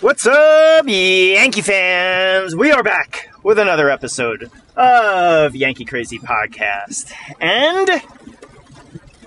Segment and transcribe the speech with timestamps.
[0.00, 2.56] What's up, Yankee fans?
[2.56, 7.12] We are back with another episode of Yankee Crazy Podcast.
[7.38, 8.02] And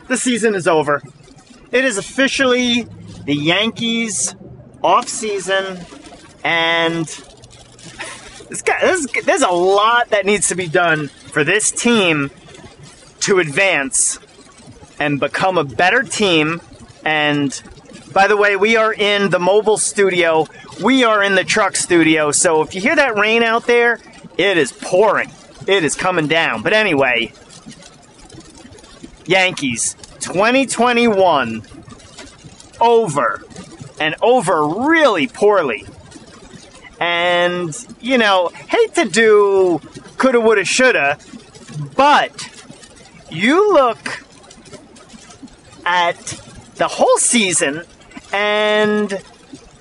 [0.07, 1.03] the season is over.
[1.71, 2.87] It is officially
[3.23, 4.35] the Yankees
[4.83, 5.85] off season
[6.43, 7.05] and
[8.49, 12.31] this guy, this, there's a lot that needs to be done for this team
[13.19, 14.17] to advance
[14.99, 16.61] and become a better team
[17.05, 17.61] and
[18.13, 20.47] by the way, we are in the mobile studio.
[20.81, 22.31] We are in the truck studio.
[22.31, 23.99] So if you hear that rain out there,
[24.37, 25.31] it is pouring.
[25.67, 26.61] It is coming down.
[26.61, 27.33] But anyway,
[29.25, 31.63] Yankees 2021
[32.79, 33.43] over
[33.99, 35.85] and over really poorly.
[36.99, 39.81] And, you know, hate to do
[40.17, 41.17] coulda, woulda, shoulda,
[41.95, 42.49] but
[43.29, 44.23] you look
[45.85, 46.17] at
[46.75, 47.83] the whole season
[48.33, 49.21] and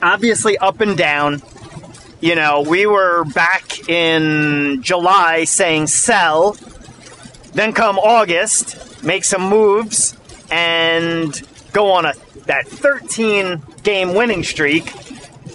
[0.00, 1.42] obviously up and down.
[2.20, 6.56] You know, we were back in July saying sell,
[7.52, 10.16] then come August, make some moves,
[10.50, 12.12] and go on a
[12.46, 14.92] that 13 game winning streak.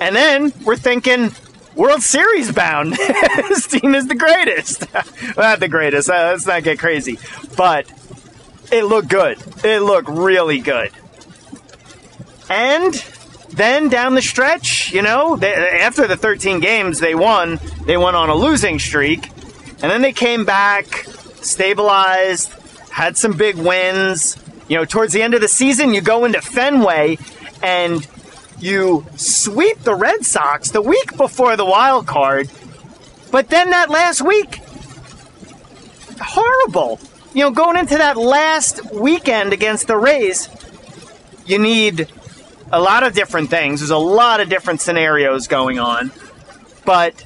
[0.01, 1.31] And then we're thinking
[1.75, 2.93] World Series bound.
[2.97, 4.93] this team is the greatest.
[5.37, 6.09] not the greatest.
[6.09, 7.19] Uh, let's not get crazy.
[7.55, 7.89] But
[8.71, 9.37] it looked good.
[9.63, 10.91] It looked really good.
[12.49, 12.93] And
[13.49, 18.15] then down the stretch, you know, they, after the 13 games they won, they went
[18.15, 19.29] on a losing streak.
[19.81, 21.05] And then they came back,
[21.41, 22.51] stabilized,
[22.89, 24.37] had some big wins.
[24.67, 27.17] You know, towards the end of the season, you go into Fenway
[27.61, 28.05] and
[28.59, 32.49] you sweep the Red Sox the week before the wild card.
[33.31, 34.59] But then that last week,
[36.19, 36.99] horrible.
[37.33, 40.49] You know, going into that last weekend against the Rays,
[41.45, 42.07] you need
[42.71, 43.79] a lot of different things.
[43.79, 46.11] There's a lot of different scenarios going on.
[46.85, 47.23] But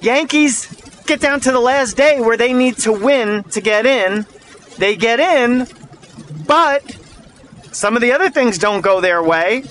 [0.00, 0.66] Yankees
[1.06, 4.26] get down to the last day where they need to win to get in.
[4.76, 5.66] They get in,
[6.46, 6.96] but
[7.72, 9.64] some of the other things don't go their way.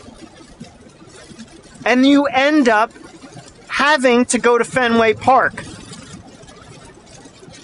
[1.85, 2.91] And you end up
[3.69, 5.63] having to go to Fenway Park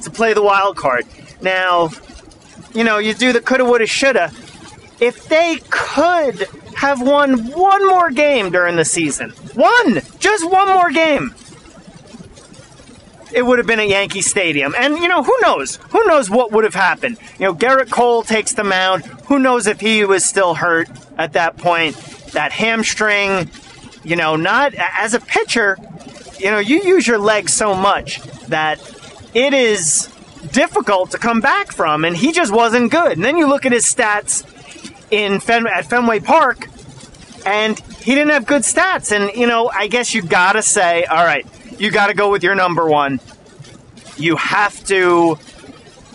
[0.03, 1.05] to play the wild card.
[1.41, 1.89] Now,
[2.73, 4.31] you know, you do the coulda, woulda, shoulda.
[4.99, 9.31] If they could have won one more game during the season.
[9.53, 10.01] One!
[10.19, 11.33] Just one more game!
[13.33, 14.75] It would have been at Yankee Stadium.
[14.77, 15.77] And, you know, who knows?
[15.89, 17.17] Who knows what would have happened?
[17.39, 19.05] You know, Gerrit Cole takes the mound.
[19.25, 21.95] Who knows if he was still hurt at that point?
[22.33, 23.49] That hamstring,
[24.03, 25.77] you know, not as a pitcher,
[26.37, 28.79] you know, you use your legs so much that
[29.33, 30.09] it is
[30.51, 33.13] difficult to come back from, and he just wasn't good.
[33.13, 34.45] And then you look at his stats
[35.11, 36.67] in Fen- at Fenway Park,
[37.45, 39.11] and he didn't have good stats.
[39.15, 41.45] And you know, I guess you gotta say, all right,
[41.79, 43.19] you gotta go with your number one.
[44.17, 45.37] You have to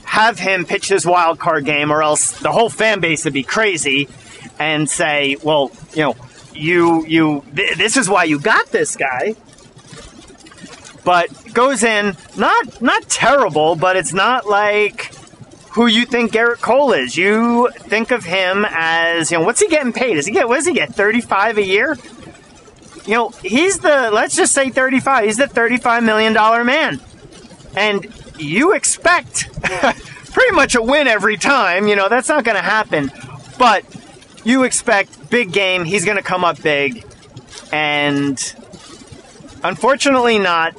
[0.04, 3.42] have him pitch this wild card game, or else the whole fan base would be
[3.42, 4.08] crazy
[4.58, 6.16] and say, well, you know,
[6.54, 9.34] you you th- this is why you got this guy.
[11.04, 15.12] But goes in not not terrible, but it's not like
[15.78, 17.16] who you think Gerrit Cole is.
[17.16, 20.14] You think of him as, you know, what's he getting paid?
[20.14, 21.96] Does he get, what does he get, 35 a year?
[23.06, 26.34] You know, he's the, let's just say 35, he's the $35 million
[26.66, 27.00] man.
[27.76, 29.52] And you expect
[30.32, 31.86] pretty much a win every time.
[31.86, 33.12] You know, that's not going to happen.
[33.56, 33.84] But
[34.42, 37.06] you expect big game, he's going to come up big.
[37.70, 38.36] And
[39.62, 40.74] unfortunately, not.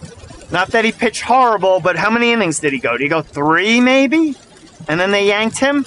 [0.51, 2.97] Not that he pitched horrible, but how many innings did he go?
[2.97, 4.35] Did he go three, maybe?
[4.87, 5.85] And then they yanked him.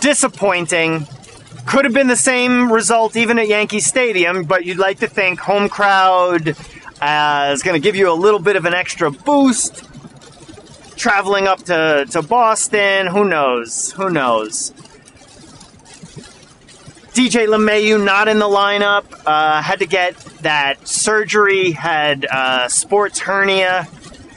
[0.00, 1.06] Disappointing.
[1.66, 5.40] Could have been the same result even at Yankee Stadium, but you'd like to think
[5.40, 6.56] home crowd
[7.00, 9.84] uh, is going to give you a little bit of an extra boost.
[10.96, 13.92] Traveling up to, to Boston, who knows?
[13.92, 14.72] Who knows?
[17.12, 19.04] DJ LeMahieu not in the lineup.
[19.26, 21.72] Uh, had to get that surgery.
[21.72, 23.88] Had uh, sports hernia.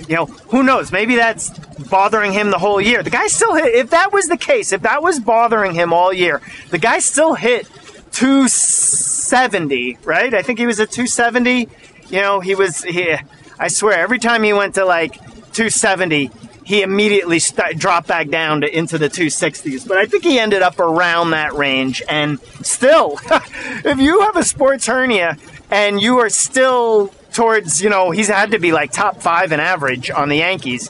[0.08, 0.92] You know, who knows?
[0.92, 1.50] Maybe that's
[1.90, 3.04] bothering him the whole year.
[3.04, 6.12] The guy still hit, if that was the case, if that was bothering him all
[6.12, 7.68] year, the guy still hit
[8.12, 10.34] 270, right?
[10.34, 11.70] I think he was at 270.
[12.10, 13.16] You know, he was, he,
[13.58, 15.16] I swear, every time he went to like
[15.54, 16.32] 270,
[16.66, 19.88] he immediately st- dropped back down to into the 260s.
[19.88, 22.02] But I think he ended up around that range.
[22.08, 23.20] And still,
[23.86, 25.38] if you have a sports hernia
[25.72, 29.60] and you are still towards, you know, he's had to be like top five in
[29.60, 30.90] average on the Yankees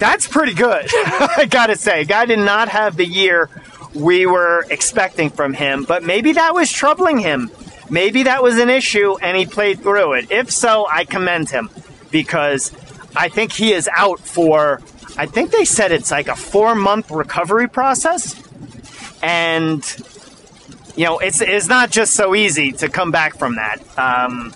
[0.00, 0.86] that's pretty good.
[0.92, 3.48] I gotta say, guy did not have the year
[3.94, 7.50] we were expecting from him, but maybe that was troubling him.
[7.88, 10.30] Maybe that was an issue and he played through it.
[10.30, 11.70] If so, I commend him
[12.10, 12.72] because
[13.14, 14.80] I think he is out for,
[15.16, 18.40] I think they said it's like a four month recovery process.
[19.22, 19.84] And,
[20.96, 23.80] you know, it's, it's not just so easy to come back from that.
[23.98, 24.54] Um,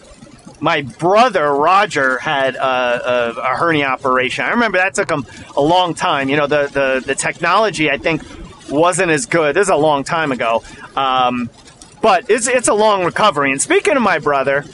[0.65, 4.47] my brother Roger had a, a, a, hernia operation.
[4.47, 6.31] I remember that took him a long time.
[6.31, 8.23] You know, the, the, the technology I think
[8.71, 9.55] wasn't as good.
[9.55, 10.65] This is a long time ago.
[10.97, 11.51] Um,
[12.01, 13.53] but it's, it's a long recovery.
[13.53, 14.65] And speaking of my brother,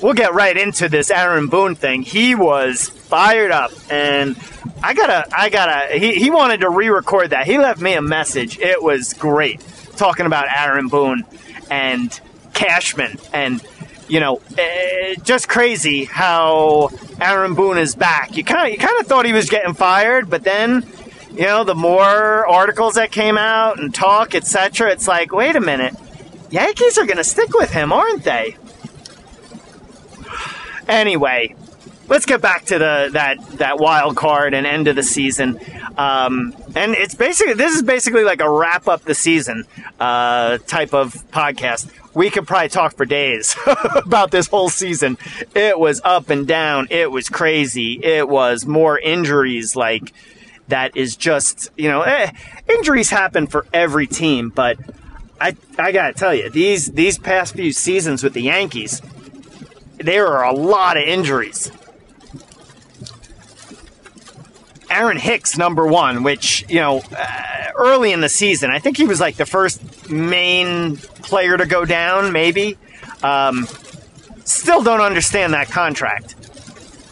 [0.00, 2.02] we'll get right into this Aaron Boone thing.
[2.02, 4.36] He was fired up, and
[4.80, 5.98] I gotta, I gotta.
[5.98, 7.46] He, he wanted to re-record that.
[7.46, 8.60] He left me a message.
[8.60, 9.60] It was great
[9.96, 11.24] talking about Aaron Boone
[11.68, 12.20] and
[12.54, 13.60] Cashman, and
[14.08, 16.90] you know, eh, just crazy how
[17.20, 18.36] Aaron Boone is back.
[18.36, 20.84] You kind of, you kind of thought he was getting fired, but then
[21.38, 25.60] you know, the more articles that came out and talk, etc., it's like, wait a
[25.60, 25.94] minute,
[26.50, 28.56] Yankees are going to stick with him, aren't they?
[30.88, 31.54] Anyway,
[32.08, 35.60] let's get back to the that that wild card and end of the season.
[35.96, 39.64] Um, and it's basically this is basically like a wrap up the season
[40.00, 41.90] uh, type of podcast.
[42.14, 43.56] We could probably talk for days
[43.94, 45.18] about this whole season.
[45.54, 46.88] It was up and down.
[46.90, 48.00] It was crazy.
[48.02, 50.12] It was more injuries like
[50.68, 52.30] that is just you know eh,
[52.68, 54.78] injuries happen for every team, but
[55.40, 59.02] I I gotta tell you these these past few seasons with the Yankees,
[59.98, 61.70] there are a lot of injuries.
[64.90, 69.04] Aaron Hicks, number one, which, you know, uh, early in the season, I think he
[69.04, 72.78] was like the first main player to go down, maybe.
[73.22, 73.66] Um,
[74.44, 76.34] still don't understand that contract.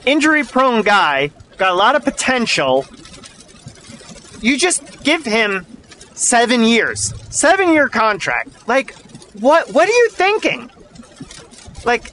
[0.07, 2.87] Injury prone guy, got a lot of potential,
[4.41, 5.67] you just give him
[6.15, 8.69] seven years, seven year contract.
[8.69, 8.95] Like,
[9.41, 9.73] what?
[9.73, 10.71] What are you thinking?
[11.85, 12.13] Like,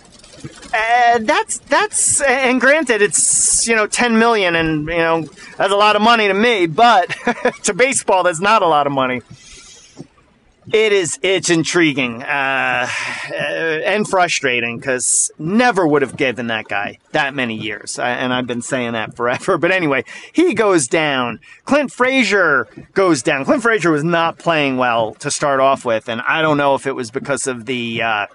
[0.73, 5.21] uh, that's that's and granted, it's you know ten million, and you know
[5.57, 7.09] that's a lot of money to me, but
[7.63, 9.21] to baseball, that's not a lot of money.
[10.71, 11.19] It is.
[11.21, 12.87] It's intriguing uh,
[13.35, 18.61] and frustrating because never would have given that guy that many years, and I've been
[18.61, 19.57] saying that forever.
[19.63, 20.03] But anyway,
[20.33, 21.39] he goes down.
[21.65, 23.45] Clint Frazier goes down.
[23.45, 26.87] Clint Frazier was not playing well to start off with, and I don't know if
[26.87, 28.01] it was because of the.
[28.01, 28.25] Uh,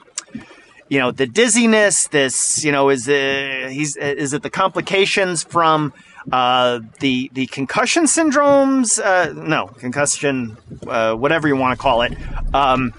[0.89, 2.09] you know the dizziness.
[2.09, 5.93] This, you know, is uh, he's is it the complications from
[6.33, 10.57] uh, the the concussion syndromes, uh, no concussion,
[10.87, 12.13] uh, whatever you want to call it,
[12.55, 12.93] um,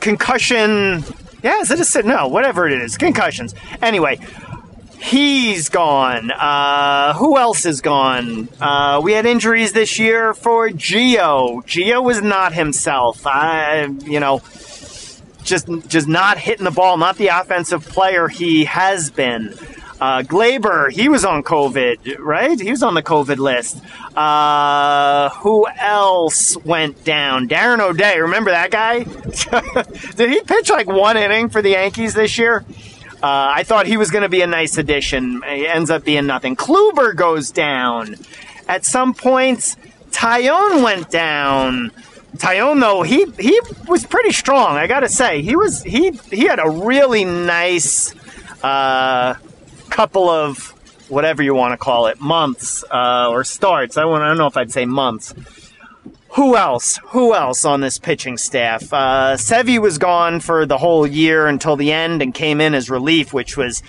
[0.00, 1.04] concussion.
[1.42, 2.28] Yeah, is it a no?
[2.28, 3.54] Whatever it is, concussions.
[3.80, 4.18] Anyway,
[5.00, 6.32] he's gone.
[6.32, 8.48] Uh, who else is gone?
[8.60, 11.62] Uh, we had injuries this year for Gio.
[11.64, 13.24] Gio was not himself.
[13.24, 14.42] I, you know,
[15.48, 19.54] just just not hitting the ball, not the offensive player he has been.
[20.00, 22.58] Uh, Gleyber, he was on COVID, right?
[22.60, 23.82] He was on the COVID list.
[24.16, 27.48] Uh, who else went down?
[27.48, 29.02] Darren O'Day, remember that guy?
[30.14, 32.64] Did he pitch like one inning for the Yankees this year?
[33.20, 35.42] Uh, I thought he was going to be a nice addition.
[35.42, 36.54] He ends up being nothing.
[36.54, 38.14] Kluber goes down.
[38.68, 39.76] At some points,
[40.10, 41.90] Taillon went down.
[42.36, 44.76] Taillon, though, he he was pretty strong.
[44.76, 48.14] I got to say, he was he he had a really nice
[48.62, 49.34] uh,
[49.88, 50.74] couple of
[51.08, 53.96] whatever you want to call it months uh, or starts.
[53.96, 55.34] I, want, I don't know if I'd say months.
[56.32, 56.98] Who else?
[57.06, 58.92] Who else on this pitching staff?
[58.92, 62.90] Uh, Sevy was gone for the whole year until the end and came in as
[62.90, 63.82] relief, which was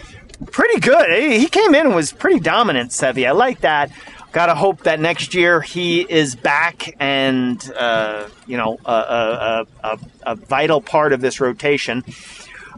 [0.52, 1.12] pretty good.
[1.34, 3.28] He came in and was pretty dominant, Sevy.
[3.28, 3.92] I like that.
[4.32, 10.00] Gotta hope that next year he is back and, uh, you know, a, a, a,
[10.24, 12.04] a, vital part of this rotation.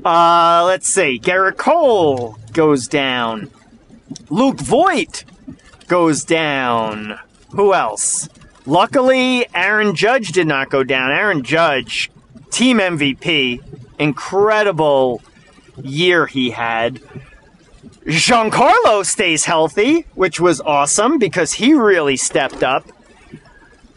[0.03, 1.19] Uh, let's see.
[1.19, 3.49] Gerrit Cole goes down.
[4.29, 5.25] Luke Voit
[5.87, 7.19] goes down.
[7.51, 8.29] Who else?
[8.65, 11.11] Luckily, Aaron Judge did not go down.
[11.11, 12.09] Aaron Judge,
[12.49, 13.59] team MVP,
[13.99, 15.21] incredible
[15.83, 17.01] year he had.
[18.05, 22.85] Giancarlo stays healthy, which was awesome because he really stepped up,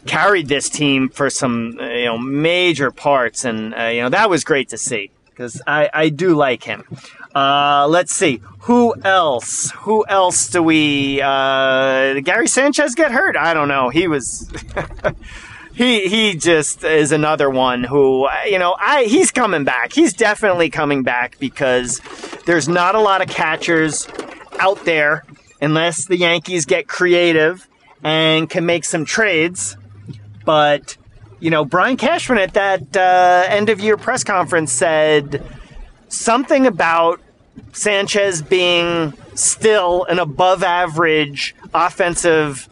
[0.05, 4.43] carried this team for some you know major parts, and uh, you know that was
[4.43, 6.85] great to see because I, I do like him.
[7.33, 8.41] Uh, let's see.
[8.59, 9.71] Who else?
[9.71, 11.21] Who else do we?
[11.21, 13.35] Uh, Gary Sanchez get hurt?
[13.35, 13.89] I don't know.
[13.89, 14.49] He was.
[15.75, 19.93] he he just is another one who you know I he's coming back.
[19.93, 22.01] He's definitely coming back because
[22.45, 24.07] there's not a lot of catchers
[24.59, 25.25] out there
[25.61, 27.67] unless the Yankees get creative
[28.03, 29.75] and can make some trades.
[30.45, 30.97] But
[31.39, 35.43] you know, Brian Cashman at that uh, end of year press conference said
[36.07, 37.19] something about
[37.73, 42.69] Sanchez being still an above average offensive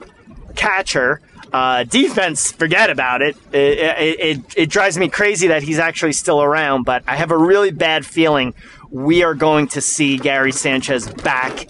[0.55, 1.21] catcher.
[1.53, 3.37] Uh, defense, forget about it.
[3.51, 4.39] It, it, it.
[4.57, 8.07] it drives me crazy that he's actually still around, but I have a really bad
[8.07, 8.55] feeling
[8.89, 11.67] we are going to see Gary Sanchez back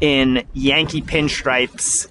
[0.00, 2.08] in Yankee pinstripes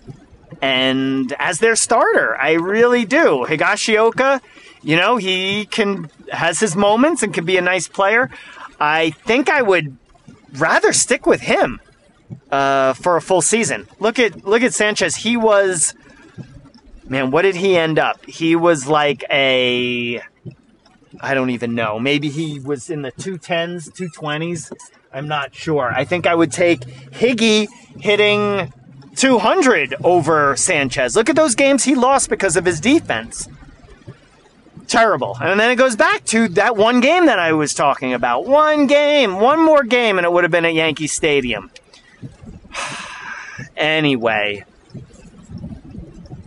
[0.62, 2.36] and as their starter.
[2.38, 3.46] I really do.
[3.48, 4.42] Higashioka,
[4.82, 8.32] you know, he can has his moments and can be a nice player.
[8.80, 9.96] I think I would
[10.54, 11.80] rather stick with him
[12.52, 13.88] uh, for a full season.
[14.00, 15.18] Look at look at Sanchez.
[15.18, 15.94] He was
[17.08, 18.26] man, what did he end up?
[18.26, 20.22] He was like a
[21.22, 22.00] I don't even know.
[22.00, 24.72] Maybe he was in the 210s, 220s.
[25.14, 25.92] I'm not sure.
[25.94, 27.68] I think I would take Higgy
[28.00, 28.74] hitting
[29.16, 31.16] 200 over Sanchez.
[31.16, 33.48] Look at those games he lost because of his defense.
[34.88, 35.38] Terrible.
[35.42, 38.46] And then it goes back to that one game that I was talking about.
[38.46, 41.72] One game, one more game, and it would have been at Yankee Stadium.
[43.78, 44.66] anyway,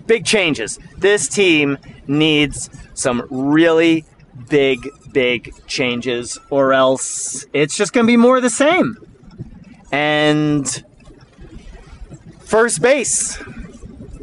[0.09, 0.81] big changes.
[0.97, 4.05] This team needs some really
[4.49, 8.97] big, big changes, or else it's just going to be more of the same.
[9.93, 10.85] And
[12.41, 13.39] first base,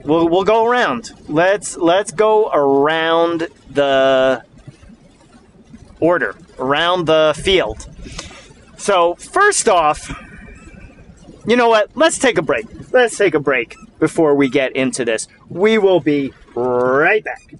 [0.03, 1.11] we'll, we'll go around.
[1.29, 4.43] Let's let's go around the
[5.99, 7.87] order, around the field.
[8.77, 10.13] So first off,
[11.47, 11.89] you know what?
[11.95, 12.65] Let's take a break.
[12.91, 15.27] Let's take a break before we get into this.
[15.49, 17.53] We will be right back.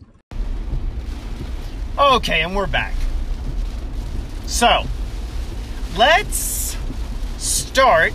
[1.98, 2.94] Okay, and we're back.
[4.46, 4.84] So,
[5.98, 6.77] let's
[7.38, 8.13] start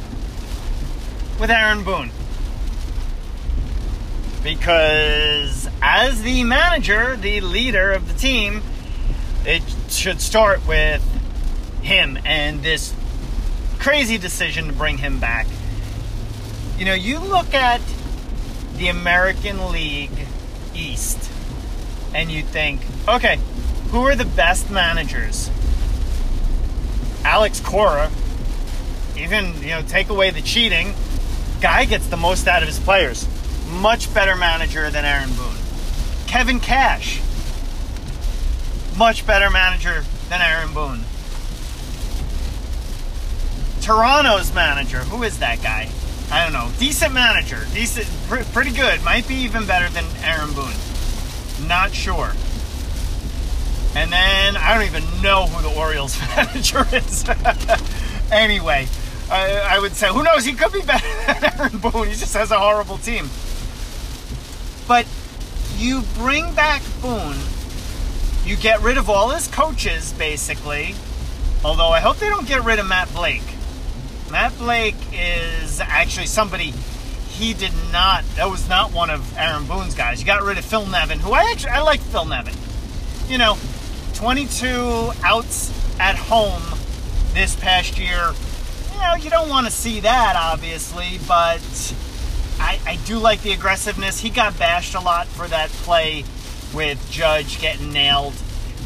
[1.41, 2.11] with Aaron Boone.
[4.43, 8.63] Because as the manager, the leader of the team,
[9.45, 11.03] it should start with
[11.83, 12.95] him and this
[13.79, 15.47] crazy decision to bring him back.
[16.79, 17.81] You know, you look at
[18.81, 20.27] the American League
[20.75, 21.31] East
[22.15, 23.39] and you think, okay,
[23.91, 25.51] who are the best managers?
[27.23, 28.11] Alex Cora,
[29.19, 30.95] even, you know, take away the cheating,
[31.61, 33.29] guy gets the most out of his players.
[33.69, 35.59] Much better manager than Aaron Boone.
[36.27, 37.21] Kevin Cash,
[38.97, 41.01] much better manager than Aaron Boone.
[43.83, 45.91] Toronto's manager, who is that guy?
[46.31, 46.71] I don't know.
[46.79, 48.07] Decent manager, decent,
[48.53, 49.03] pretty good.
[49.03, 50.73] Might be even better than Aaron Boone.
[51.67, 52.33] Not sure.
[53.97, 57.25] And then I don't even know who the Orioles manager is.
[58.33, 58.87] anyway,
[59.29, 60.45] I, I, would say, who knows?
[60.45, 62.09] He could be better than Aaron Boone.
[62.09, 63.29] He just has a horrible team.
[64.87, 65.07] But
[65.77, 67.39] you bring back Boone,
[68.45, 70.95] you get rid of all his coaches, basically.
[71.65, 73.43] Although I hope they don't get rid of Matt Blake.
[74.31, 76.73] Matt Blake is actually somebody
[77.29, 78.25] he did not.
[78.37, 80.21] That was not one of Aaron Boone's guys.
[80.21, 82.55] You got rid of Phil Nevin, who I actually I like Phil Nevin.
[83.29, 83.59] You know,
[84.15, 86.63] 22 outs at home
[87.33, 88.33] this past year.
[88.93, 91.95] You know, you don't want to see that, obviously, but
[92.59, 94.21] I, I do like the aggressiveness.
[94.21, 96.25] He got bashed a lot for that play
[96.75, 98.35] with Judge getting nailed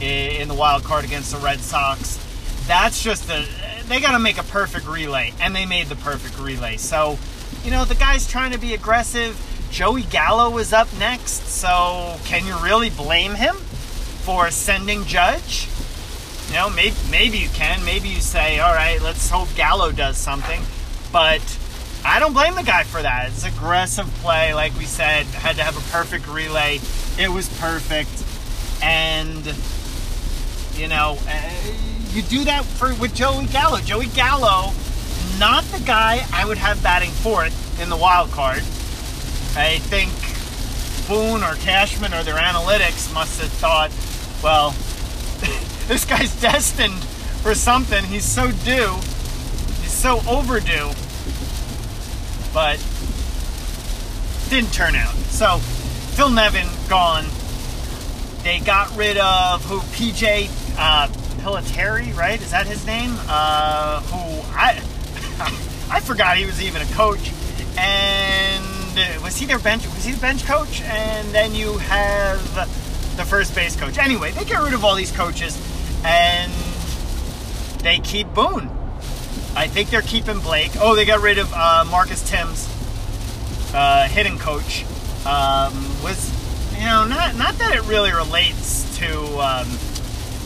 [0.01, 2.24] in the wild card against the Red Sox.
[2.67, 3.47] That's just a.
[3.87, 6.79] They got to make a perfect relay, and they made the perfect relay.
[6.79, 7.19] So,
[7.63, 9.39] you know, the guy's trying to be aggressive.
[9.71, 13.57] Joey Gallo is up next, so can you really blame him?
[14.25, 15.69] for sending Judge.
[16.49, 17.85] You know, maybe maybe you can.
[17.85, 20.63] Maybe you say, all right, let's hope Gallo does something.
[21.13, 21.43] But
[22.05, 23.29] I don't blame the guy for that.
[23.29, 25.27] It's aggressive play, like we said.
[25.27, 26.81] Had to have a perfect relay.
[27.19, 28.25] It was perfect,
[28.83, 29.45] and
[30.75, 31.51] you know, uh,
[32.15, 33.79] you do that for with Joey Gallo.
[33.79, 34.73] Joey Gallo,
[35.39, 38.59] not the guy I would have batting fourth in the wild card.
[39.57, 40.11] I think
[41.09, 43.91] Boone or Cashman or their analytics must have thought
[44.45, 44.71] well,
[45.89, 47.03] this guy's destined
[47.43, 48.05] for something.
[48.05, 48.95] He's so due.
[49.81, 50.91] He's so overdue.
[52.53, 52.79] But
[54.51, 55.15] didn't turn out.
[55.31, 55.59] So
[56.15, 57.25] Phil Nevin gone.
[58.43, 61.09] They got rid of who PJ uh,
[61.45, 62.41] Pilittere, right?
[62.41, 63.15] Is that his name?
[63.29, 64.81] Uh, who I
[65.91, 67.31] I forgot he was even a coach.
[67.77, 69.85] And was he their bench?
[69.87, 70.81] Was he the bench coach?
[70.81, 72.55] And then you have
[73.19, 73.99] the first base coach.
[73.99, 75.61] Anyway, they get rid of all these coaches
[76.03, 76.51] and
[77.81, 78.71] they keep Boone.
[79.55, 80.73] I think they're keeping Blake.
[80.81, 82.69] Oh, they got rid of uh, Marcus Thames,
[83.75, 84.85] uh, hitting coach.
[85.27, 86.33] Um, was
[86.75, 89.69] you know, not not that it really relates to um,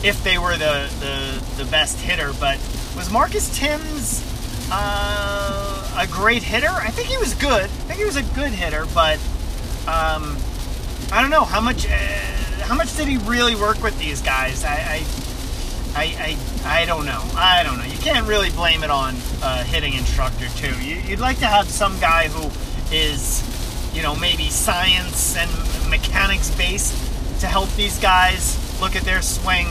[0.03, 2.57] if they were the, the the best hitter, but
[2.95, 4.23] was Marcus Thames
[4.71, 6.69] uh, a great hitter?
[6.69, 7.65] I think he was good.
[7.65, 9.17] I think he was a good hitter, but
[9.87, 10.37] um,
[11.11, 11.85] I don't know how much.
[11.85, 11.95] Uh,
[12.61, 14.63] how much did he really work with these guys?
[14.63, 15.05] I, I
[15.95, 17.21] I, I, I don't know.
[17.35, 17.83] I don't know.
[17.83, 20.79] You can't really blame it on a hitting instructor too.
[20.81, 22.49] You, would like to have some guy who
[22.95, 23.43] is,
[23.93, 25.49] you know, maybe science and
[25.89, 26.93] mechanics based
[27.41, 29.67] to help these guys look at their swing.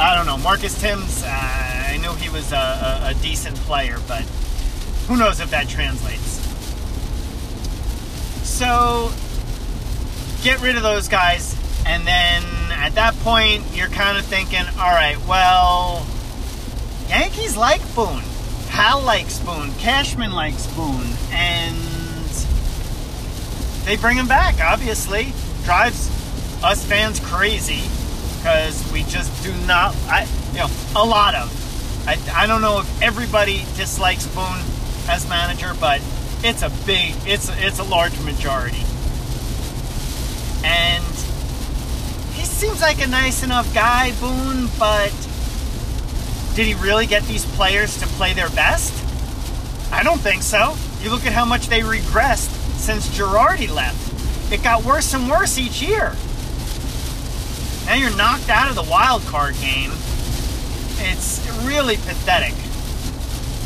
[0.00, 0.38] I don't know.
[0.38, 4.22] Marcus Thames, uh, I knew he was a, a, a decent player, but
[5.06, 6.40] who knows if that translates.
[8.46, 9.12] So,
[10.42, 11.56] get rid of those guys,
[11.86, 16.06] and then at that point, you're kind of thinking, all right, well,
[17.08, 18.22] Yankees like Boone.
[18.70, 19.72] Hal likes Boone.
[19.74, 21.06] Cashman likes Boone.
[21.30, 21.76] And
[23.84, 25.32] they bring him back, obviously.
[25.64, 26.08] Drives
[26.64, 27.82] us fans crazy
[28.42, 31.48] because we just do not, I, you know, a lot of.
[32.08, 34.58] I, I don't know if everybody dislikes Boone
[35.08, 36.00] as manager, but
[36.42, 38.82] it's a big, it's it's a large majority.
[40.64, 41.04] And
[42.34, 45.12] he seems like a nice enough guy, Boone, but
[46.56, 48.92] did he really get these players to play their best?
[49.92, 50.74] I don't think so.
[51.00, 54.52] You look at how much they regressed since Girardi left.
[54.52, 56.16] It got worse and worse each year.
[57.92, 59.90] Now you're knocked out of the wild card game.
[60.96, 62.54] It's really pathetic.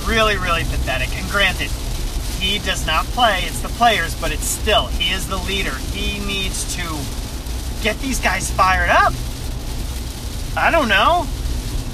[0.04, 1.16] Really, really pathetic.
[1.16, 1.70] And granted,
[2.40, 5.76] he does not play, it's the players, but it's still, he is the leader.
[5.92, 6.82] He needs to
[7.84, 9.12] get these guys fired up.
[10.56, 11.28] I don't know.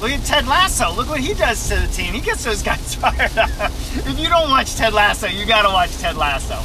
[0.01, 0.91] Look at Ted Lasso.
[0.91, 2.15] Look what he does to the team.
[2.15, 3.51] He gets those guys fired up.
[3.61, 6.57] if you don't watch Ted Lasso, you got to watch Ted Lasso.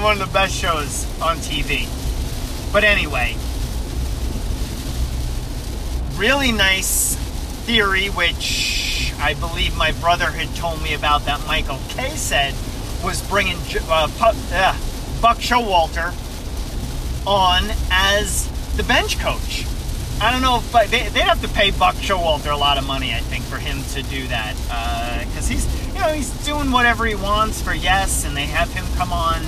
[0.00, 1.86] One of the best shows on TV.
[2.72, 3.36] But anyway,
[6.16, 7.14] really nice
[7.66, 12.54] theory, which I believe my brother had told me about that Michael Kay said
[13.04, 13.56] was bringing
[13.88, 14.78] uh, uh,
[15.20, 16.14] Buck Showalter
[17.26, 19.66] on as the bench coach.
[20.20, 23.12] I don't know if they, would have to pay Buck Showalter a lot of money,
[23.12, 24.54] I think, for him to do that
[25.26, 28.72] because uh, he's you know he's doing whatever he wants for YES, and they have
[28.72, 29.42] him come on.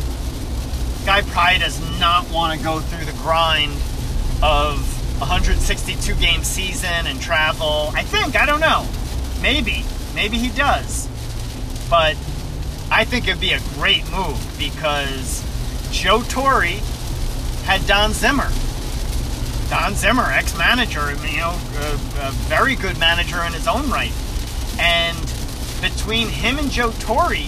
[1.07, 3.73] Guy probably does not want to go through the grind
[4.43, 7.91] of 162 game season and travel.
[7.95, 8.87] I think I don't know,
[9.43, 11.09] maybe maybe he does,
[11.91, 12.17] but
[12.91, 15.45] I think it'd be a great move because
[15.91, 16.81] Joe Torre
[17.65, 18.49] had Don Zimmer.
[19.69, 24.13] Don Zimmer, ex-manager, you know, a, a, very good manager in his own right.
[24.79, 25.19] And
[25.83, 27.45] between him and Joe Torre,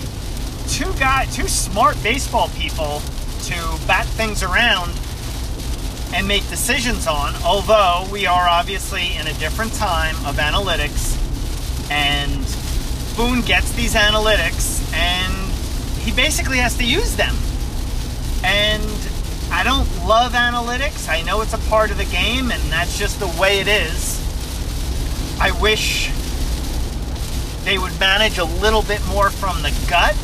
[0.69, 3.01] two guy, two smart baseball people
[3.45, 4.93] to bat things around
[6.15, 7.35] and make decisions on.
[7.45, 11.17] Although we are obviously in a different time of analytics,
[11.91, 12.45] and
[13.17, 15.35] Boone gets these analytics, and
[16.01, 17.35] he basically has to use them.
[18.43, 18.83] And
[19.53, 21.09] I don't love analytics.
[21.09, 24.19] I know it's a part of the game, and that's just the way it is.
[25.41, 26.11] I wish
[27.65, 30.17] they would manage a little bit more from the gut.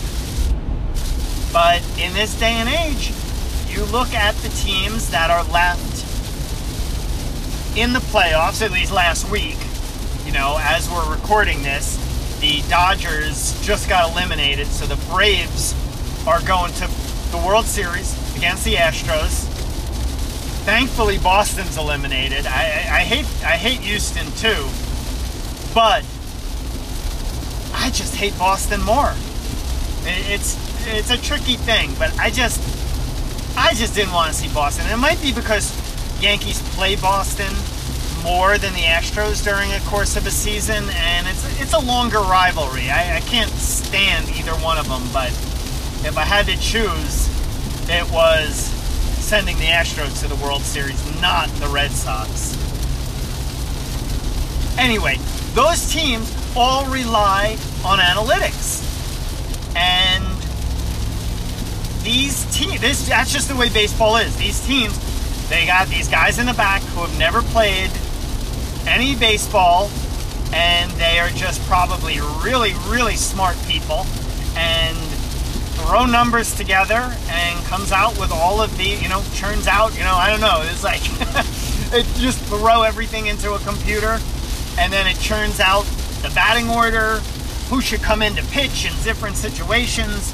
[1.53, 3.13] But in this day and age,
[3.77, 6.03] you look at the teams that are left
[7.77, 9.59] in the playoffs, at least last week,
[10.25, 11.99] you know, as we're recording this,
[12.41, 15.75] the Dodgers just got eliminated, so the Braves
[16.27, 16.89] are going to
[17.31, 19.45] the World Series against the Astros.
[20.65, 22.47] Thankfully, Boston's eliminated.
[22.47, 24.67] I, I, I hate I hate Houston too,
[25.75, 26.03] but
[27.75, 29.13] I just hate Boston more.
[30.05, 30.57] It's
[30.89, 32.76] it's a tricky thing, but I just
[33.57, 34.87] I just didn't want to see Boston.
[34.91, 35.73] It might be because
[36.21, 37.53] Yankees play Boston
[38.23, 42.21] more than the Astros during the course of a season, and it's it's a longer
[42.21, 42.91] rivalry.
[42.91, 45.31] I, I can't stand either one of them, but
[46.05, 47.29] if I had to choose,
[47.89, 48.55] it was
[49.23, 52.55] sending the Astros to the World Series, not the Red Sox.
[54.79, 55.17] Anyway,
[55.55, 58.85] those teams all rely on analytics.
[59.75, 60.25] And
[62.07, 64.37] these teams, this, that's just the way baseball is.
[64.37, 64.97] These teams,
[65.49, 67.91] they got these guys in the back who have never played
[68.87, 69.91] any baseball,
[70.53, 74.07] and they are just probably really, really smart people.
[74.55, 74.97] And
[75.77, 80.05] throw numbers together and comes out with all of the, you know, churns out, you
[80.05, 81.03] know, I don't know, it's like,
[81.93, 84.19] it just throw everything into a computer
[84.79, 85.85] and then it churns out
[86.23, 87.21] the batting order,
[87.69, 90.33] who should come in to pitch in different situations.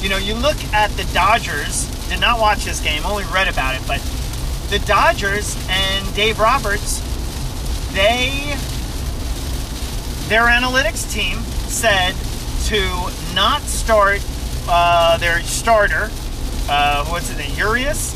[0.00, 3.74] You know, you look at the Dodgers, did not watch this game, only read about
[3.74, 4.00] it, but
[4.70, 7.00] the Dodgers and Dave Roberts,
[7.92, 8.54] they
[10.28, 12.14] their analytics team said
[12.66, 14.20] to not start
[14.68, 16.10] uh, their starter,
[16.68, 18.14] uh, what's his name, Urias,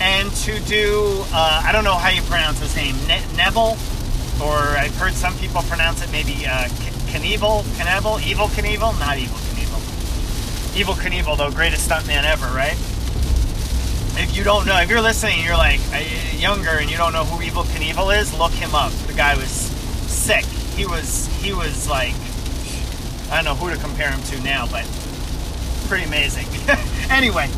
[0.00, 3.76] and to do uh, I don't know how you pronounce his name, ne- Neville,
[4.42, 6.68] or I've heard some people pronounce it maybe uh,
[7.10, 9.38] Knievel, Knievel, Evel Knievel, not Evil
[10.72, 12.76] Evel Knievel, though greatest stuntman ever, right?
[14.14, 15.80] If you don't know, if you're listening, you're like
[16.38, 18.92] younger and you don't know who Evel Knievel is, look him up.
[19.06, 20.44] The guy was sick.
[20.76, 22.14] He was he was like
[23.30, 24.86] I don't know who to compare him to now, but
[25.88, 26.46] pretty amazing.
[27.10, 27.48] anyway,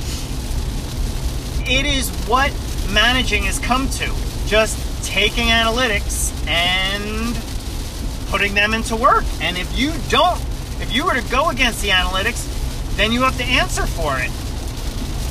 [1.66, 2.53] it is what
[2.92, 4.12] managing has come to.
[4.46, 7.37] Just taking analytics and
[8.29, 9.24] putting them into work.
[9.40, 10.40] And if you don't,
[10.81, 12.54] if you were to go against the analytics,
[12.96, 14.30] then you have to answer for it.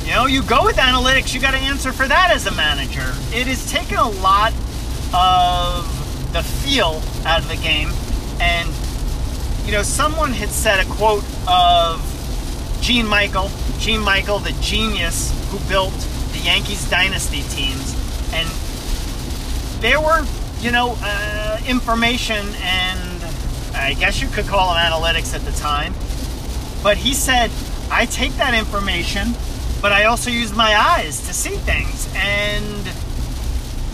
[0.06, 3.14] You know, you go with analytics, you got to answer for that as a manager.
[3.32, 4.52] It has taken a lot
[5.14, 7.90] of the feel out of the game.
[8.38, 8.68] And,
[9.64, 12.02] you know, someone had said a quote of
[12.82, 15.94] Gene Michael, Gene Michael, the genius who built
[16.32, 17.94] the Yankees dynasty teams.
[18.34, 18.48] And
[19.80, 20.26] there were,
[20.60, 23.24] you know, uh, information and
[23.74, 25.94] I guess you could call them analytics at the time.
[26.84, 27.50] But he said,
[27.90, 29.34] I take that information
[29.84, 32.10] but I also use my eyes to see things.
[32.16, 32.90] And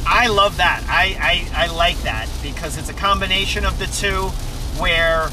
[0.07, 0.85] I love that.
[0.87, 4.29] I, I, I like that because it's a combination of the two
[4.81, 5.31] where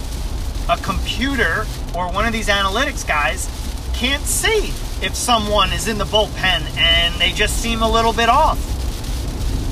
[0.68, 3.48] a computer or one of these analytics guys
[3.94, 4.70] can't see
[5.06, 8.58] if someone is in the bullpen and they just seem a little bit off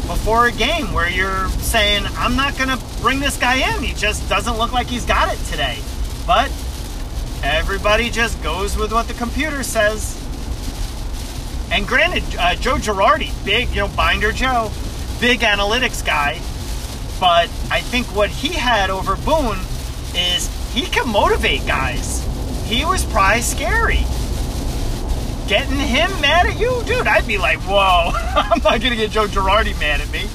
[0.06, 3.82] before a game where you're saying, I'm not going to bring this guy in.
[3.82, 5.80] He just doesn't look like he's got it today.
[6.28, 6.52] But
[7.46, 10.22] everybody just goes with what the computer says.
[11.72, 14.72] And granted, uh, Joe Girardi, big, you know, Binder Joe,
[15.20, 16.40] big analytics guy.
[17.20, 19.60] But I think what he had over Boone
[20.16, 22.24] is he can motivate guys.
[22.66, 24.06] He was probably scary.
[25.48, 29.28] Getting him mad at you, dude, I'd be like, whoa, I'm not gonna get Joe
[29.28, 30.28] Girardi mad at me.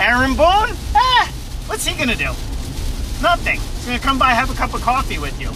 [0.00, 1.26] Aaron Boone, eh,
[1.66, 2.32] what's he gonna do?
[3.22, 3.60] Nothing.
[3.60, 5.50] He's gonna come by, have a cup of coffee with you.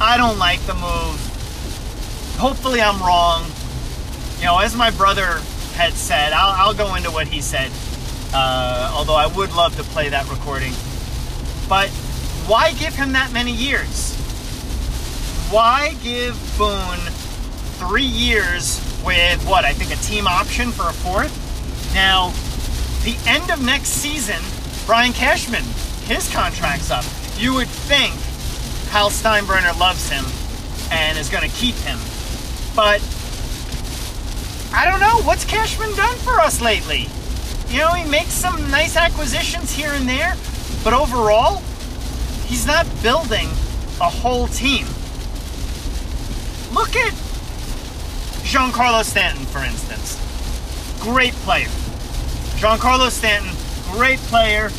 [0.00, 1.30] I don't like the move
[2.40, 3.44] hopefully I'm wrong.
[4.38, 5.42] You know, as my brother
[5.74, 7.70] had said, I'll, I'll go into what he said.
[8.32, 10.72] Uh, although I would love to play that recording.
[11.68, 11.90] But
[12.48, 14.16] why give him that many years?
[15.50, 16.98] Why give Boone
[17.76, 21.34] three years with what I think a team option for a fourth?
[21.94, 22.30] Now,
[23.04, 24.40] the end of next season,
[24.86, 25.64] Brian Cashman,
[26.06, 27.04] his contract's up.
[27.36, 28.14] You would think
[28.90, 30.24] Hal Steinbrenner loves him
[30.90, 31.98] and is going to keep him.
[32.74, 33.00] But
[34.74, 35.22] I don't know.
[35.22, 37.06] What's Cashman done for us lately?
[37.68, 40.34] You know, he makes some nice acquisitions here and there,
[40.82, 41.62] but overall,
[42.46, 43.46] he's not building
[44.00, 44.86] a whole team.
[46.74, 47.12] Look at
[48.42, 50.18] Giancarlo Stanton, for instance.
[51.00, 51.68] Great player.
[52.58, 53.52] Giancarlo Stanton,
[53.92, 54.70] great player.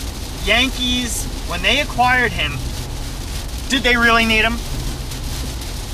[0.43, 2.57] Yankees, when they acquired him,
[3.71, 4.57] did they really need him?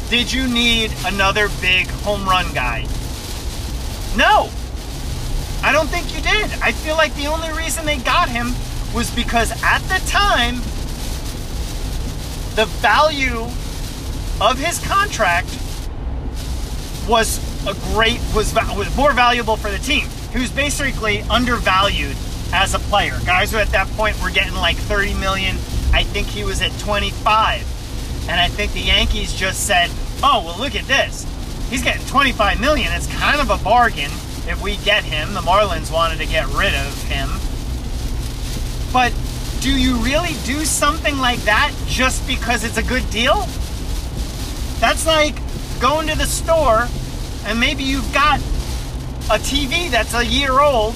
[0.09, 2.87] Did you need another big home run guy?
[4.17, 4.49] No.
[5.61, 6.51] I don't think you did.
[6.59, 8.55] I feel like the only reason they got him
[8.95, 10.55] was because at the time,
[12.55, 13.43] the value
[14.41, 15.47] of his contract
[17.07, 17.37] was
[17.67, 20.07] a great was was more valuable for the team.
[20.33, 22.15] He was basically undervalued
[22.51, 23.19] as a player.
[23.23, 25.57] Guys who at that point were getting like 30 million.
[25.93, 28.27] I think he was at 25.
[28.29, 29.89] And I think the Yankees just said,
[30.21, 31.25] oh, well, look at this.
[31.69, 32.91] He's getting 25 million.
[32.93, 34.11] It's kind of a bargain
[34.47, 35.33] if we get him.
[35.33, 37.29] The Marlins wanted to get rid of him.
[38.93, 39.13] But
[39.61, 43.45] do you really do something like that just because it's a good deal?
[44.79, 45.35] That's like
[45.79, 46.87] going to the store
[47.45, 48.39] and maybe you've got
[49.29, 50.95] a TV that's a year old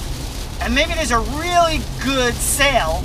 [0.61, 3.03] and maybe there's a really good sale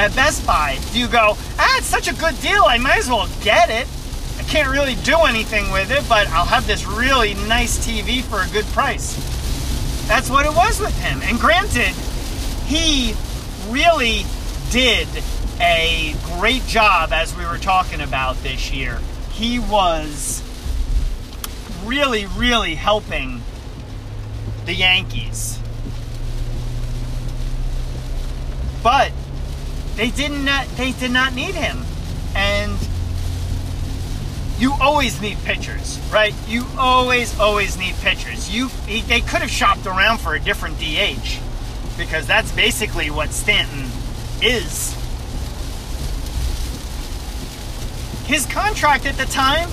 [0.00, 3.08] at Best Buy, do you go, ah, it's such a good deal, I might as
[3.08, 3.86] well get it?
[4.38, 8.40] I can't really do anything with it, but I'll have this really nice TV for
[8.40, 9.14] a good price.
[10.08, 11.20] That's what it was with him.
[11.22, 11.94] And granted,
[12.64, 13.14] he
[13.68, 14.24] really
[14.70, 15.06] did
[15.60, 18.98] a great job as we were talking about this year.
[19.32, 20.42] He was
[21.84, 23.42] really, really helping
[24.64, 25.58] the Yankees.
[28.82, 29.12] But
[30.00, 31.84] they didn't uh, they did not need him.
[32.34, 32.78] And
[34.58, 36.34] you always need pitchers, right?
[36.48, 38.48] You always, always need pitchers.
[38.48, 41.38] You they could have shopped around for a different DH
[41.98, 43.90] because that's basically what Stanton
[44.40, 44.96] is.
[48.26, 49.68] His contract at the time,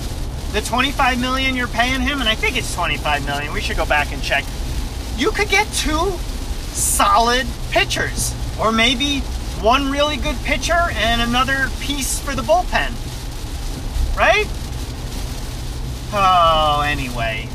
[0.52, 3.54] the 25 million you're paying him, and I think it's 25 million.
[3.54, 4.44] We should go back and check.
[5.16, 6.10] You could get two
[6.74, 9.22] solid pitchers, or maybe
[9.62, 12.92] one really good pitcher and another piece for the bullpen.
[14.16, 14.46] Right?
[16.12, 17.48] Oh, anyway.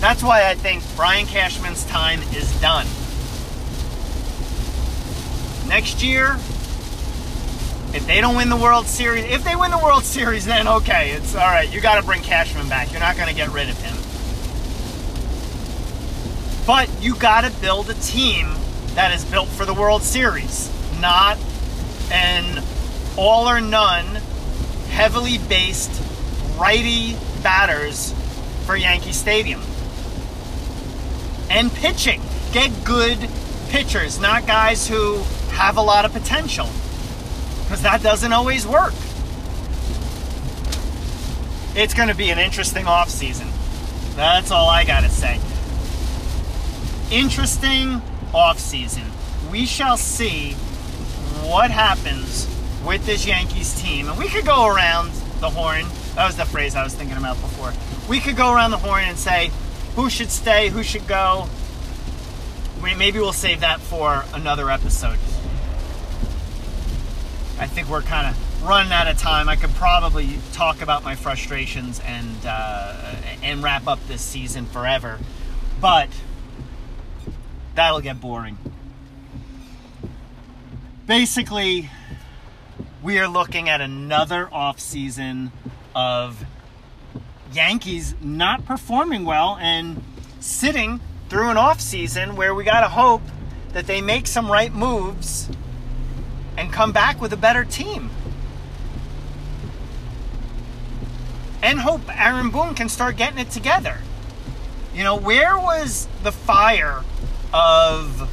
[0.00, 2.86] That's why I think Brian Cashman's time is done.
[5.68, 6.36] Next year,
[7.94, 11.12] if they don't win the World Series, if they win the World Series, then okay,
[11.12, 11.72] it's all right.
[11.72, 12.92] You got to bring Cashman back.
[12.92, 13.96] You're not going to get rid of him.
[16.66, 18.48] But you got to build a team
[18.96, 21.38] that is built for the World Series, not
[22.10, 22.62] an
[23.16, 24.06] all or none,
[24.88, 26.02] heavily based
[26.56, 28.14] righty batters
[28.64, 29.60] for Yankee Stadium.
[31.50, 32.22] And pitching.
[32.52, 33.28] Get good
[33.68, 35.18] pitchers, not guys who
[35.50, 36.68] have a lot of potential.
[37.64, 38.94] Because that doesn't always work.
[41.74, 43.52] It's going to be an interesting offseason.
[44.16, 45.38] That's all I got to say.
[47.10, 48.00] Interesting
[48.32, 49.10] offseason.
[49.50, 50.52] We shall see
[51.42, 52.48] what happens
[52.84, 54.08] with this Yankees team.
[54.08, 55.86] And we could go around the horn.
[56.14, 57.72] That was the phrase I was thinking about before.
[58.08, 59.50] We could go around the horn and say
[59.94, 61.48] who should stay, who should go.
[62.82, 65.18] Maybe we'll save that for another episode.
[67.58, 69.48] I think we're kind of running out of time.
[69.48, 75.18] I could probably talk about my frustrations and uh, and wrap up this season forever,
[75.80, 76.08] but
[77.76, 78.58] that'll get boring.
[81.06, 81.88] Basically,
[83.02, 85.52] we are looking at another off season
[85.94, 86.44] of
[87.52, 90.02] Yankees not performing well and
[90.40, 93.22] sitting through an off season where we got to hope
[93.72, 95.48] that they make some right moves
[96.56, 98.10] and come back with a better team.
[101.62, 103.98] And hope Aaron Boone can start getting it together.
[104.94, 107.02] You know, where was the fire
[107.52, 108.30] of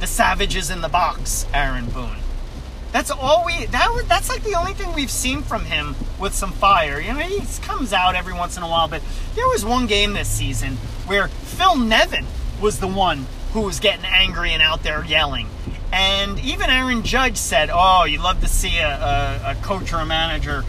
[0.00, 2.18] the savages in the box, Aaron Boone?
[2.92, 6.34] That's all we that was that's like the only thing we've seen from him with
[6.34, 7.00] some fire.
[7.00, 9.02] You know, he comes out every once in a while, but
[9.34, 10.76] there was one game this season
[11.06, 12.24] where Phil Nevin
[12.60, 15.48] was the one who was getting angry and out there yelling.
[15.92, 19.98] And even Aaron Judge said, "Oh, you love to see a, a, a coach or
[19.98, 20.64] a manager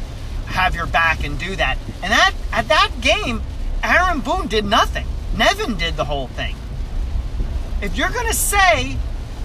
[0.47, 3.41] have your back and do that." And that at that game,
[3.83, 5.07] Aaron Boone did nothing.
[5.35, 6.55] Nevin did the whole thing.
[7.79, 8.97] If you're gonna say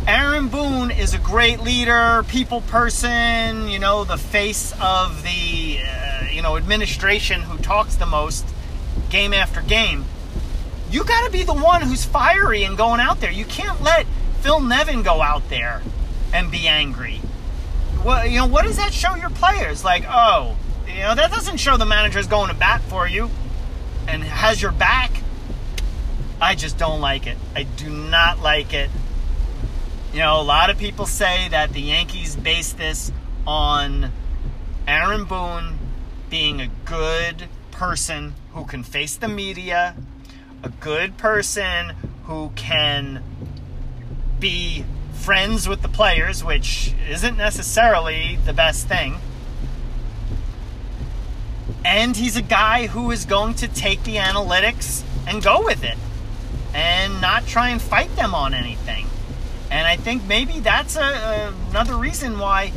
[0.07, 6.25] Aaron Boone is a great leader, people person, you know, the face of the uh,
[6.31, 8.47] you know administration who talks the most
[9.11, 10.07] game after game.
[10.90, 13.31] You got to be the one who's fiery and going out there.
[13.31, 14.07] You can't let
[14.40, 15.83] Phil Nevin go out there
[16.33, 17.18] and be angry.
[18.03, 18.47] What you know?
[18.47, 19.85] What does that show your players?
[19.85, 23.31] Like, oh, you know, that doesn't show the manager's going to bat for you
[24.09, 25.21] and has your back.
[26.42, 27.38] I just don't like it.
[27.55, 28.90] I do not like it.
[30.12, 33.12] You know, a lot of people say that the Yankees base this
[33.46, 34.11] on
[34.88, 35.78] Aaron Boone
[36.31, 39.94] being a good person who can face the media,
[40.64, 41.92] a good person
[42.24, 43.22] who can
[44.40, 49.18] be friends with the players, which isn't necessarily the best thing.
[51.85, 55.96] And he's a guy who is going to take the analytics and go with it
[56.74, 59.06] and not try and fight them on anything.
[59.70, 62.72] And I think maybe that's a, a, another reason why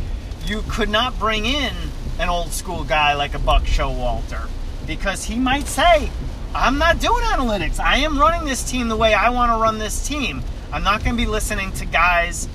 [0.46, 1.74] you could not bring in
[2.20, 4.48] an old school guy like a Buck Showalter
[4.86, 6.10] because he might say,
[6.54, 7.80] I'm not doing analytics.
[7.80, 10.42] I am running this team the way I want to run this team.
[10.72, 12.48] I'm not going to be listening to guys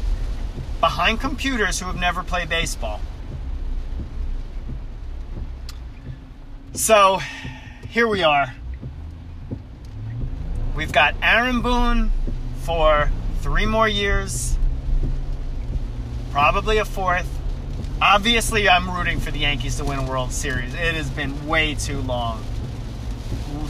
[0.81, 3.01] behind computers who have never played baseball.
[6.73, 7.21] So
[7.89, 8.55] here we are.
[10.77, 12.13] We've got Aaron Boone
[12.63, 14.57] for three more years,
[16.31, 17.29] probably a fourth.
[18.01, 20.73] Obviously, I'm rooting for the Yankees to win a World Series.
[20.75, 22.45] It has been way too long.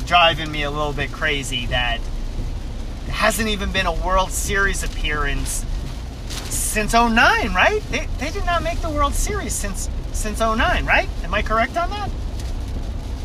[0.07, 2.01] Driving me a little bit crazy that
[3.07, 5.65] it hasn't even been a World Series appearance
[6.29, 7.17] since 09,
[7.55, 7.83] right?
[7.91, 11.09] They, they did not make the World Series since since 09, right?
[11.25, 12.11] Am I correct on that?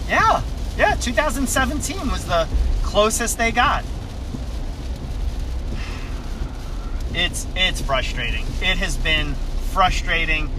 [0.08, 0.42] Yeah.
[0.78, 2.48] Yeah, 2017 was the
[2.96, 3.84] closest they got.
[7.14, 8.46] It's it's frustrating.
[8.62, 9.34] It has been
[9.74, 10.50] frustrating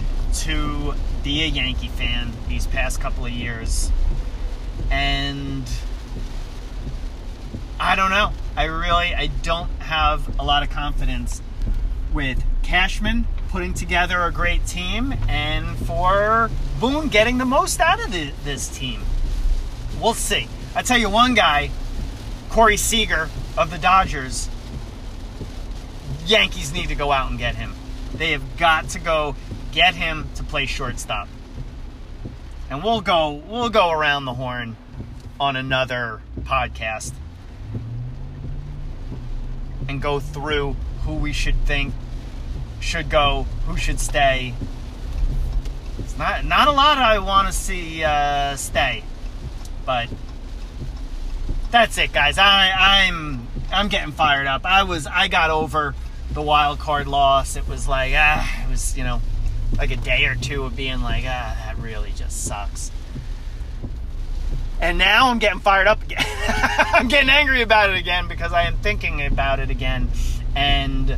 [0.41, 0.93] to
[1.25, 3.91] be a Yankee fan these past couple of years.
[4.91, 5.65] And
[7.81, 8.33] I don't know.
[8.55, 11.41] I really I don't have a lot of confidence
[12.13, 18.13] with Cashman putting together a great team and for Boone getting the most out of
[18.13, 19.01] the, this team.
[20.03, 20.49] We'll see.
[20.75, 21.71] I tell you one guy,
[22.57, 24.49] Corey Seager of the Dodgers.
[26.25, 27.75] Yankees need to go out and get him.
[28.15, 29.37] They have got to go
[29.73, 31.29] get him to play shortstop.
[32.71, 34.79] And we'll go we'll go around the horn
[35.39, 37.13] on another podcast
[39.87, 41.93] and go through who we should think
[42.81, 44.55] should go, who should stay.
[45.99, 49.05] It's not not a lot I want to see uh, stay,
[49.85, 50.09] but
[51.77, 52.39] that's it, guys.
[52.39, 54.65] I I'm I'm getting fired up.
[54.65, 55.95] I was I got over
[56.33, 57.55] the wild card loss.
[57.55, 59.21] It was like ah, it was you know
[59.77, 62.91] like a day or two of being like ah, that really just sucks.
[64.81, 66.25] And now I'm getting fired up again.
[66.49, 70.09] I'm getting angry about it again because I am thinking about it again.
[70.55, 71.17] And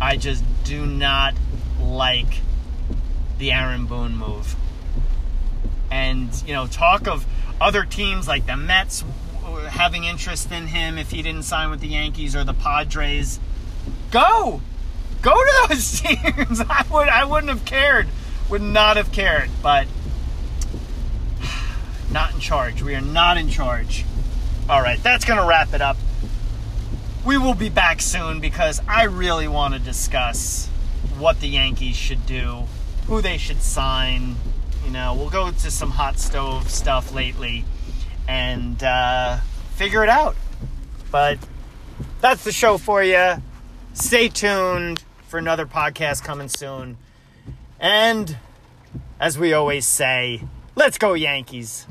[0.00, 1.34] I just do not
[1.80, 2.40] like
[3.38, 4.54] the Aaron Boone move.
[5.90, 7.26] And, you know, talk of
[7.60, 9.04] other teams like the Mets
[9.68, 13.40] having interest in him if he didn't sign with the Yankees or the Padres.
[14.10, 14.60] Go!
[15.22, 16.60] Go to those teams.
[16.60, 18.08] I would I wouldn't have cared.
[18.48, 19.86] Would not have cared, but
[22.12, 22.82] not in charge.
[22.82, 24.04] We are not in charge.
[24.68, 25.96] All right, that's to wrap it up.
[27.24, 30.68] We will be back soon because I really want to discuss
[31.18, 32.64] what the Yankees should do,
[33.06, 34.36] who they should sign.
[34.84, 37.64] You know, we'll go to some hot stove stuff lately
[38.28, 39.38] and uh,
[39.74, 40.36] figure it out.
[41.10, 41.38] But
[42.20, 43.42] that's the show for you.
[43.94, 46.96] Stay tuned for another podcast coming soon.
[47.78, 48.36] And
[49.20, 50.42] as we always say,
[50.74, 51.86] let's go, Yankees.